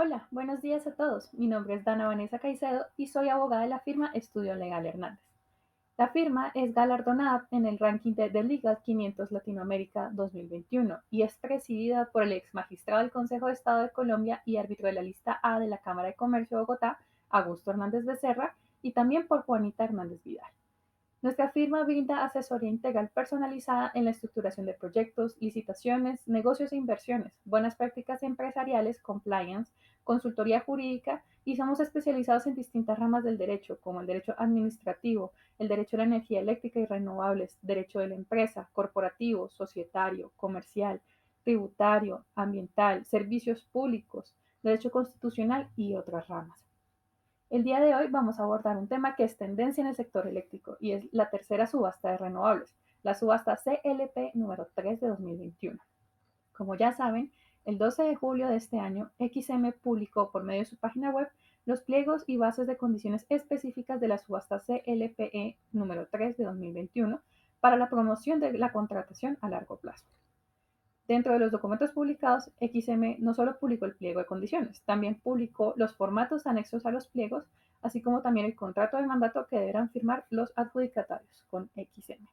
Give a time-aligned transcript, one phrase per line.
[0.00, 1.34] Hola, buenos días a todos.
[1.34, 5.18] Mi nombre es Dana Vanessa Caicedo y soy abogada de la firma Estudio Legal Hernández.
[5.96, 11.34] La firma es galardonada en el ranking de The Legal 500 Latinoamérica 2021 y es
[11.38, 15.02] presidida por el ex magistrado del Consejo de Estado de Colombia y árbitro de la
[15.02, 19.42] lista A de la Cámara de Comercio de Bogotá, Augusto Hernández Becerra, y también por
[19.42, 20.52] Juanita Hernández Vidal.
[21.20, 27.32] Nuestra firma brinda asesoría integral personalizada en la estructuración de proyectos, licitaciones, negocios e inversiones,
[27.44, 29.72] buenas prácticas empresariales, compliance,
[30.08, 35.68] consultoría jurídica y somos especializados en distintas ramas del derecho, como el derecho administrativo, el
[35.68, 41.02] derecho a la energía eléctrica y renovables, derecho de la empresa, corporativo, societario, comercial,
[41.44, 46.64] tributario, ambiental, servicios públicos, derecho constitucional y otras ramas.
[47.50, 50.26] El día de hoy vamos a abordar un tema que es tendencia en el sector
[50.26, 55.78] eléctrico y es la tercera subasta de renovables, la subasta CLP número 3 de 2021.
[56.56, 57.30] Como ya saben,
[57.68, 61.28] el 12 de julio de este año, XM publicó por medio de su página web
[61.66, 67.20] los pliegos y bases de condiciones específicas de la subasta CLPE número 3 de 2021
[67.60, 70.06] para la promoción de la contratación a largo plazo.
[71.06, 75.74] Dentro de los documentos publicados, XM no solo publicó el pliego de condiciones, también publicó
[75.76, 77.44] los formatos anexos a los pliegos,
[77.82, 82.26] así como también el contrato de mandato que deberán firmar los adjudicatarios con XM.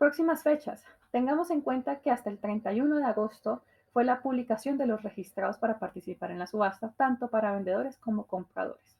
[0.00, 0.82] Próximas fechas.
[1.10, 3.60] Tengamos en cuenta que hasta el 31 de agosto
[3.92, 8.24] fue la publicación de los registrados para participar en la subasta, tanto para vendedores como
[8.26, 8.96] compradores.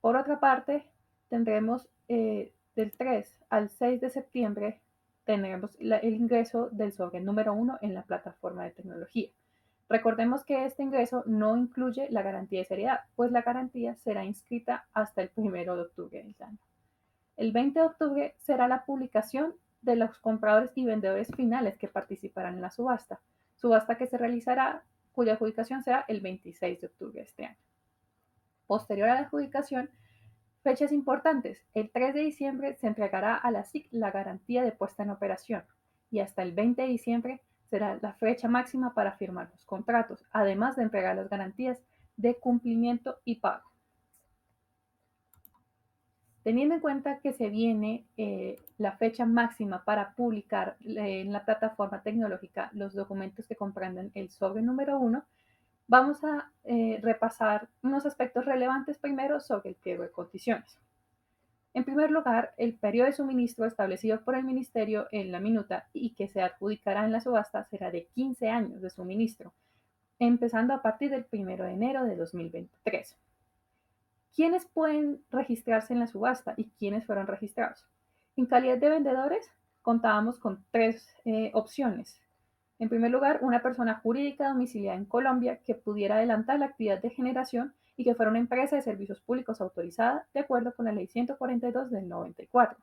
[0.00, 0.88] Por otra parte,
[1.28, 4.80] tendremos eh, del 3 al 6 de septiembre
[5.26, 9.28] tenemos el ingreso del sobre número uno en la plataforma de tecnología.
[9.90, 14.86] Recordemos que este ingreso no incluye la garantía de seriedad, pues la garantía será inscrita
[14.94, 16.58] hasta el primero de octubre del año.
[17.36, 19.54] El 20 de octubre será la publicación
[19.84, 23.20] de los compradores y vendedores finales que participarán en la subasta,
[23.56, 27.58] subasta que se realizará, cuya adjudicación será el 26 de octubre de este año.
[28.66, 29.90] Posterior a la adjudicación,
[30.64, 31.62] Fechas importantes.
[31.74, 35.62] El 3 de diciembre se entregará a la SIC la garantía de puesta en operación
[36.10, 40.76] y hasta el 20 de diciembre será la fecha máxima para firmar los contratos, además
[40.76, 41.82] de entregar las garantías
[42.16, 43.73] de cumplimiento y pago.
[46.44, 51.44] Teniendo en cuenta que se viene eh, la fecha máxima para publicar eh, en la
[51.44, 55.24] plataforma tecnológica los documentos que comprenden el sobre número 1,
[55.86, 60.78] Vamos a eh, repasar unos aspectos relevantes primero sobre el pliego de condiciones.
[61.74, 66.14] En primer lugar, el periodo de suministro establecido por el Ministerio en la minuta y
[66.14, 69.52] que se adjudicará en la subasta será de 15 años de suministro,
[70.18, 73.18] empezando a partir del 1 de enero de 2023.
[74.34, 77.86] ¿Quiénes pueden registrarse en la subasta y quiénes fueron registrados?
[78.36, 79.48] En calidad de vendedores,
[79.80, 82.20] contábamos con tres eh, opciones.
[82.80, 87.10] En primer lugar, una persona jurídica domiciliada en Colombia que pudiera adelantar la actividad de
[87.10, 91.06] generación y que fuera una empresa de servicios públicos autorizada de acuerdo con la Ley
[91.06, 92.76] 142 del 94.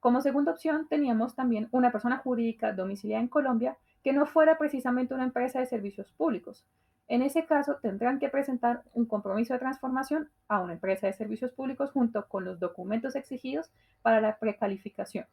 [0.00, 5.14] Como segunda opción, teníamos también una persona jurídica domiciliada en Colombia que no fuera precisamente
[5.14, 6.66] una empresa de servicios públicos.
[7.08, 11.52] En ese caso, tendrán que presentar un compromiso de transformación a una empresa de servicios
[11.52, 13.70] públicos junto con los documentos exigidos
[14.02, 15.24] para la precalificación.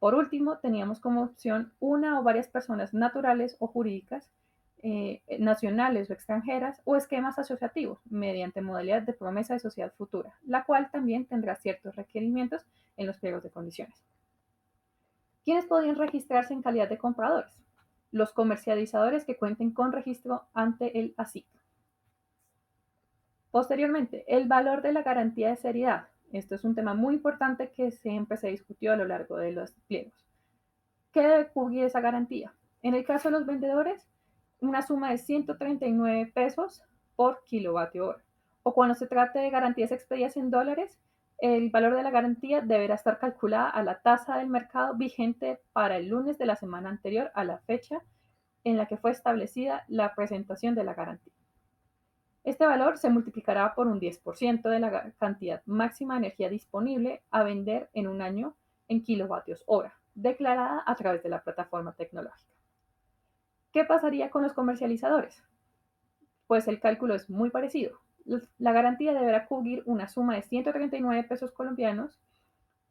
[0.00, 4.28] Por último, teníamos como opción una o varias personas naturales o jurídicas,
[4.82, 10.64] eh, nacionales o extranjeras, o esquemas asociativos mediante modalidad de promesa de sociedad futura, la
[10.64, 12.64] cual también tendrá ciertos requerimientos
[12.96, 14.04] en los pliegos de condiciones.
[15.44, 17.56] ¿Quiénes podían registrarse en calidad de compradores?
[18.10, 21.46] Los comercializadores que cuenten con registro ante el ASIC.
[23.50, 27.90] Posteriormente, el valor de la garantía de seriedad, esto es un tema muy importante que
[27.90, 30.28] siempre se discutió a lo largo de los pliegos.
[31.12, 32.54] ¿Qué debe cubrir esa garantía?
[32.82, 34.06] En el caso de los vendedores,
[34.60, 36.82] una suma de 139 pesos
[37.16, 38.24] por kilovatio hora.
[38.62, 40.98] O cuando se trate de garantías expedidas en dólares,
[41.38, 45.96] el valor de la garantía deberá estar calculada a la tasa del mercado vigente para
[45.96, 48.02] el lunes de la semana anterior a la fecha
[48.64, 51.32] en la que fue establecida la presentación de la garantía.
[52.42, 57.44] Este valor se multiplicará por un 10% de la cantidad máxima de energía disponible a
[57.44, 58.56] vender en un año
[58.88, 62.52] en kilovatios hora, declarada a través de la plataforma tecnológica.
[63.72, 65.44] ¿Qué pasaría con los comercializadores?
[66.46, 68.00] Pues el cálculo es muy parecido.
[68.58, 72.18] La garantía deberá cubrir una suma de 139 pesos colombianos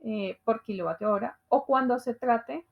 [0.04, 2.66] eh, por kilovatio hora o cuando se trate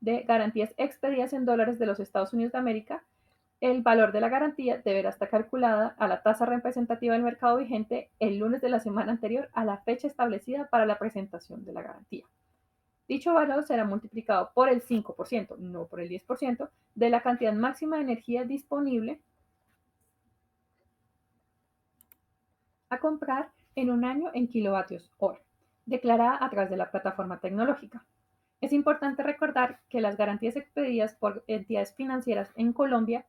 [0.00, 3.04] de garantías expedidas en dólares de los Estados Unidos de América,
[3.60, 8.10] el valor de la garantía deberá estar calculada a la tasa representativa del mercado vigente
[8.18, 11.82] el lunes de la semana anterior a la fecha establecida para la presentación de la
[11.82, 12.24] garantía.
[13.06, 17.96] Dicho valor será multiplicado por el 5%, no por el 10%, de la cantidad máxima
[17.96, 19.20] de energía disponible
[22.90, 25.40] a comprar en un año en kilovatios hora,
[25.86, 28.04] declarada a través de la plataforma tecnológica.
[28.60, 33.24] Es importante recordar que las garantías expedidas por entidades financieras en Colombia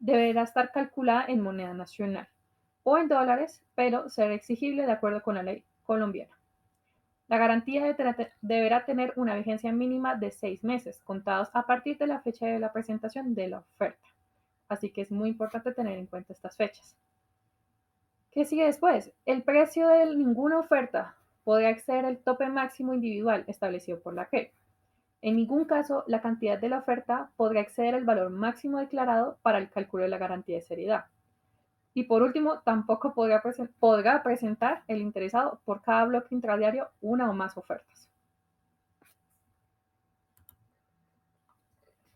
[0.00, 2.28] deberá estar calculada en moneda nacional
[2.82, 6.36] o en dólares, pero será exigible de acuerdo con la ley colombiana.
[7.28, 7.96] La garantía
[8.40, 12.58] deberá tener una vigencia mínima de seis meses, contados a partir de la fecha de
[12.58, 14.06] la presentación de la oferta.
[14.68, 16.96] Así que es muy importante tener en cuenta estas fechas.
[18.32, 19.12] ¿Qué sigue después?
[19.26, 24.54] El precio de ninguna oferta podrá exceder el tope máximo individual establecido por la CREP.
[25.20, 29.58] En ningún caso, la cantidad de la oferta podrá exceder el valor máximo declarado para
[29.58, 31.04] el cálculo de la garantía de seriedad.
[31.92, 33.42] Y por último, tampoco podrá,
[33.78, 38.08] podrá presentar el interesado por cada bloque intradiario una o más ofertas.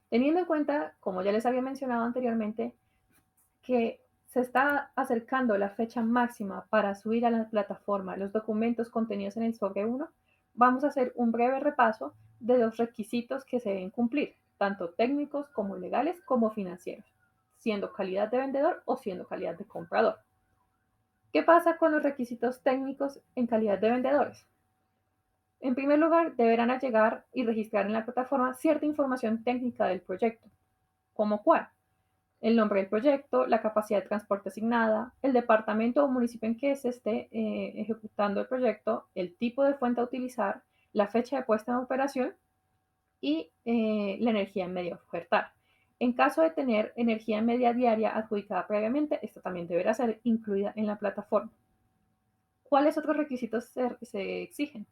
[0.08, 2.72] Teniendo en cuenta, como ya les había mencionado anteriormente,
[3.60, 4.00] que
[4.36, 9.44] se está acercando la fecha máxima para subir a la plataforma los documentos contenidos en
[9.44, 10.06] el sobre 1,
[10.52, 15.48] vamos a hacer un breve repaso de los requisitos que se deben cumplir, tanto técnicos
[15.48, 17.06] como legales como financieros
[17.56, 20.18] siendo calidad de vendedor o siendo calidad de comprador.
[21.32, 24.46] ¿Qué pasa con los requisitos técnicos en calidad de vendedores?
[25.60, 30.46] En primer lugar, deberán llegar y registrar en la plataforma cierta información técnica del proyecto,
[31.14, 31.70] como cuál,
[32.40, 36.76] el nombre del proyecto, la capacidad de transporte asignada, el departamento o municipio en que
[36.76, 40.62] se esté eh, ejecutando el proyecto, el tipo de fuente a utilizar,
[40.92, 42.34] la fecha de puesta en operación
[43.20, 45.52] y eh, la energía en medio ofertar.
[45.98, 50.86] En caso de tener energía media diaria adjudicada previamente, esta también deberá ser incluida en
[50.86, 51.50] la plataforma.
[52.62, 53.72] ¿Cuáles otros requisitos
[54.02, 54.86] se, exigen?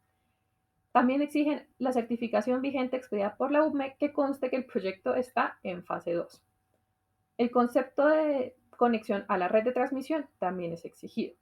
[0.91, 5.59] También exigen la certificación vigente expedida por la UME que conste que el proyecto está
[5.61, 6.41] en fase 2.
[7.37, 11.35] El concepto de conexión a la red de transmisión también es exigido.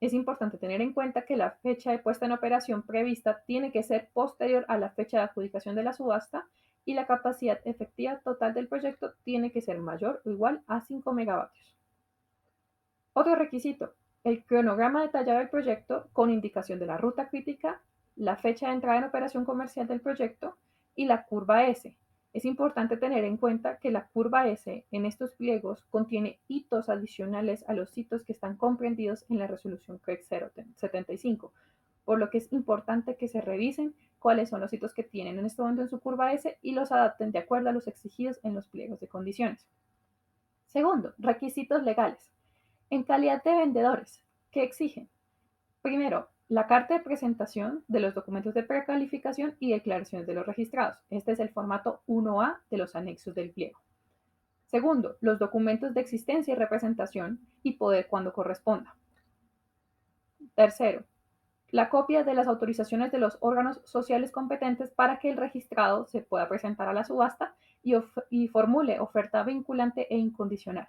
[0.00, 3.82] Es importante tener en cuenta que la fecha de puesta en operación prevista tiene que
[3.82, 6.46] ser posterior a la fecha de adjudicación de la subasta
[6.84, 11.12] y la capacidad efectiva total del proyecto tiene que ser mayor o igual a 5
[11.12, 11.76] megavatios.
[13.12, 17.80] Otro requisito, el cronograma detallado del proyecto con indicación de la ruta crítica,
[18.16, 20.56] la fecha de entrada en operación comercial del proyecto
[20.94, 21.96] y la curva S.
[22.32, 27.62] Es importante tener en cuenta que la curva S en estos pliegos contiene hitos adicionales
[27.68, 30.24] a los hitos que están comprendidos en la resolución CREC
[30.76, 31.52] 075,
[32.04, 35.44] por lo que es importante que se revisen cuáles son los hitos que tienen en
[35.44, 38.54] este momento en su curva S y los adapten de acuerdo a los exigidos en
[38.54, 39.66] los pliegos de condiciones.
[40.68, 42.30] Segundo, requisitos legales.
[42.88, 45.08] En calidad de vendedores, ¿qué exigen?
[45.82, 50.98] Primero, la carta de presentación de los documentos de precalificación y declaraciones de los registrados.
[51.08, 53.80] Este es el formato 1A de los anexos del pliego.
[54.66, 58.94] Segundo, los documentos de existencia y representación y poder cuando corresponda.
[60.54, 61.04] Tercero,
[61.70, 66.20] la copia de las autorizaciones de los órganos sociales competentes para que el registrado se
[66.20, 70.88] pueda presentar a la subasta y, formule oferta vinculante e incondicional.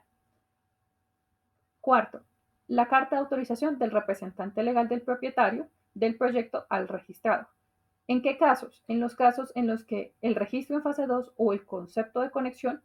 [1.80, 2.22] Cuarto,
[2.68, 7.48] la carta de autorización del representante legal del propietario del proyecto al registrado.
[8.08, 8.84] ¿En qué casos?
[8.88, 12.32] En los casos en los que el registro en fase 2 o el concepto de
[12.32, 12.82] conexión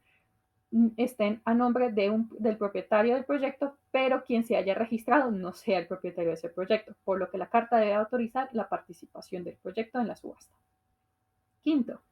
[0.97, 5.87] estén a nombre del propietario del proyecto, pero quien se haya registrado no sea el
[5.87, 9.99] propietario de ese proyecto, por lo que la carta debe autorizar la participación del proyecto
[9.99, 10.55] en la subasta.
[11.63, 12.03] Quinto,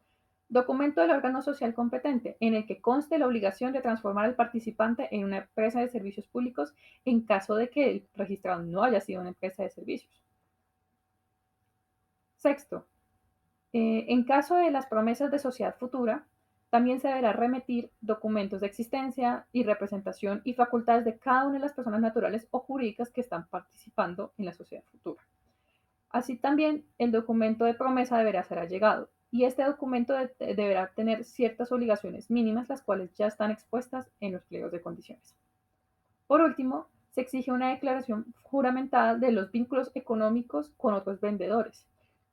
[0.49, 5.09] documento del órgano social competente, en el que conste la obligación de transformar al participante
[5.11, 6.75] en una empresa de servicios públicos
[7.05, 10.23] en caso de que el registrado no haya sido una empresa de servicios.
[12.37, 12.87] Sexto,
[13.73, 16.27] eh, en caso de las promesas de sociedad futura,
[16.71, 21.61] también se deberá remitir documentos de existencia y representación y facultades de cada una de
[21.61, 25.23] las personas naturales o jurídicas que están participando en la sociedad futura.
[26.11, 31.71] Así también el documento de promesa deberá ser allegado y este documento deberá tener ciertas
[31.71, 35.37] obligaciones mínimas, las cuales ya están expuestas en los pliegos de condiciones.
[36.27, 41.87] Por último, se exige una declaración juramentada de los vínculos económicos con otros vendedores,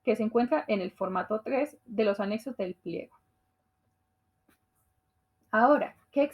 [0.05, 3.17] que se encuentra en el formato 3 de los anexos del pliego.
[5.51, 6.31] Ahora, ¿qué,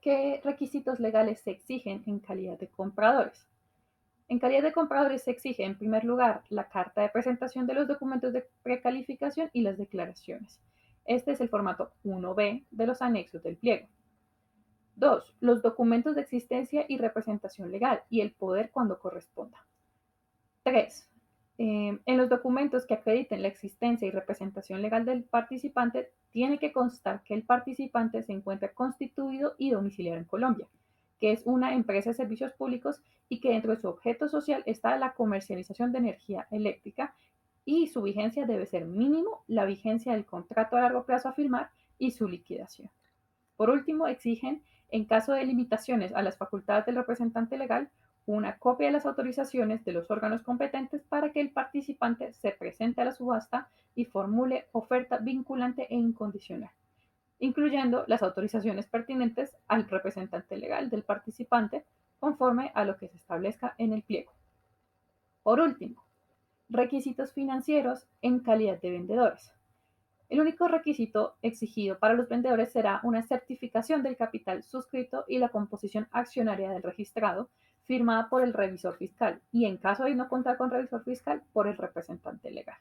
[0.00, 3.46] ¿qué requisitos legales se exigen en calidad de compradores?
[4.30, 7.88] En calidad de compradores se exige, en primer lugar, la carta de presentación de los
[7.88, 10.60] documentos de precalificación y las declaraciones.
[11.04, 13.88] Este es el formato 1B de los anexos del pliego.
[14.94, 19.58] Dos, Los documentos de existencia y representación legal y el poder cuando corresponda.
[20.62, 21.10] Tres,
[21.62, 26.72] Eh, en los documentos que acrediten la existencia y representación legal del participante, tiene que
[26.72, 30.68] constar que el participante se encuentra constituido y domiciliado en Colombia,
[31.20, 34.96] que es una empresa de servicios públicos y que dentro de su objeto social está
[34.96, 37.14] la comercialización de energía eléctrica
[37.64, 41.70] y su vigencia debe ser mínimo la vigencia del contrato a largo plazo a firmar
[41.98, 42.90] y su liquidación.
[43.56, 47.90] Por último, exigen, en caso de limitaciones a las facultades del representante legal,
[48.26, 53.00] una copia de las autorizaciones de los órganos competentes para que el participante se presente
[53.00, 56.70] a la subasta y formule oferta vinculante e incondicional,
[57.40, 61.84] incluyendo las autorizaciones pertinentes al representante legal del participante
[62.20, 64.32] conforme a lo que se establezca en el pliego.
[65.42, 66.04] Por último,
[66.68, 69.52] requisitos financieros en calidad de vendedores.
[70.28, 75.48] El único requisito exigido para los vendedores será una certificación del capital suscrito y la
[75.48, 77.50] composición accionaria del registrado
[77.86, 81.66] firmada por el revisor fiscal y en caso de no contar con revisor fiscal por
[81.66, 82.78] el representante legal.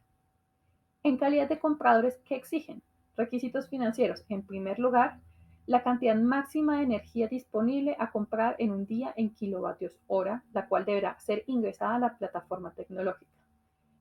[1.01, 2.83] En calidad de compradores, ¿qué exigen?
[3.19, 4.23] Requisitos financieros.
[4.29, 5.19] En primer lugar,
[5.65, 10.69] la cantidad máxima de energía disponible a comprar en un día en kilovatios hora, la
[10.69, 13.29] cual deberá ser ingresada a la plataforma tecnológica.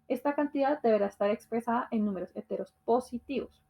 [0.06, 3.60] Esta cantidad deberá estar expresada en números enteros positivos.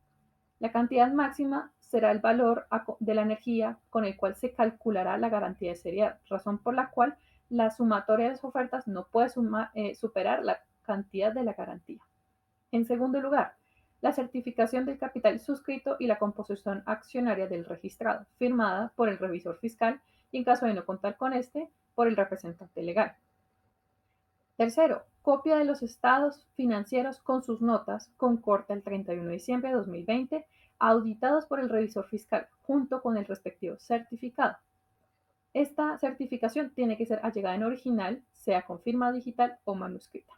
[0.59, 2.67] La cantidad máxima será el valor
[3.01, 6.91] de la energía con el cual se calculará la garantía de seriedad, razón por la
[6.91, 7.17] cual
[7.49, 9.31] la sumatoria de las ofertas no puede
[9.73, 12.03] eh, superar la cantidad de la garantía.
[12.71, 13.57] En segundo lugar,
[14.01, 19.59] la certificación del capital suscrito y la composición accionaria del registrado, firmada por el revisor
[19.59, 20.01] fiscal
[20.31, 23.17] y en caso de no contar con este, por el representante legal.
[24.57, 29.71] Tercero, copia de los estados financieros con sus notas con corte el 31 de diciembre
[29.71, 30.47] de 2020,
[30.79, 34.57] auditados por el revisor fiscal, junto con el respectivo certificado.
[35.55, 40.38] Esta certificación tiene que ser allegada en original, sea con firma digital o manuscrita.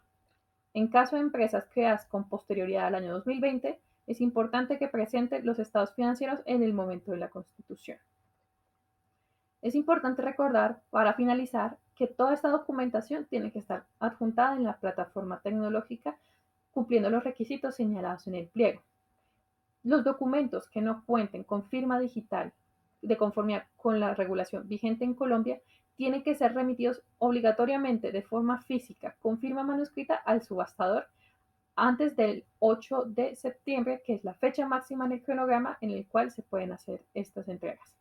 [0.73, 5.59] En caso de empresas creadas con posterioridad al año 2020, es importante que presente los
[5.59, 7.97] estados financieros en el momento de la constitución.
[9.61, 14.77] Es importante recordar, para finalizar, que toda esta documentación tiene que estar adjuntada en la
[14.77, 16.17] plataforma tecnológica
[16.71, 18.81] cumpliendo los requisitos señalados en el pliego.
[19.83, 22.53] Los documentos que no cuenten con firma digital
[23.01, 25.59] de conformidad con la regulación vigente en Colombia
[26.01, 31.05] tienen que ser remitidos obligatoriamente de forma física con firma manuscrita al subastador
[31.75, 36.07] antes del 8 de septiembre, que es la fecha máxima en el cronograma en el
[36.07, 37.93] cual se pueden hacer estas entregas.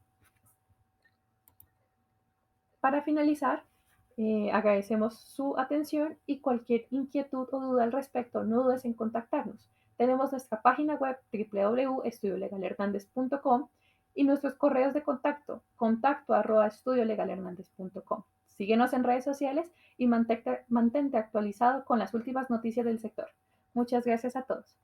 [2.81, 3.65] Para finalizar,
[4.17, 9.69] eh, agradecemos su atención y cualquier inquietud o duda al respecto, no dudes en contactarnos.
[9.99, 13.69] Tenemos nuestra página web www.estudiolegalhernandez.com
[14.15, 16.71] y nuestros correos de contacto, contacto arroba.
[18.47, 23.29] Síguenos en redes sociales y mantente actualizado con las últimas noticias del sector.
[23.73, 24.77] Muchas gracias a todos.